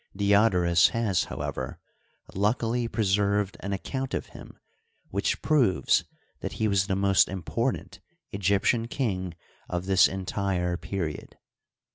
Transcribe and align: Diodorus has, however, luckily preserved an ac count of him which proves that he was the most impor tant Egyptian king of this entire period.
Diodorus 0.15 0.87
has, 0.97 1.25
however, 1.25 1.77
luckily 2.33 2.87
preserved 2.87 3.55
an 3.59 3.71
ac 3.71 3.81
count 3.83 4.15
of 4.15 4.25
him 4.29 4.57
which 5.11 5.43
proves 5.43 6.05
that 6.39 6.53
he 6.53 6.67
was 6.67 6.87
the 6.87 6.95
most 6.95 7.27
impor 7.27 7.71
tant 7.75 7.99
Egyptian 8.31 8.87
king 8.87 9.35
of 9.69 9.85
this 9.85 10.07
entire 10.07 10.75
period. 10.75 11.37